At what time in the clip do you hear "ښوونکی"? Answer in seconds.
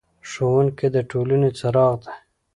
0.29-0.87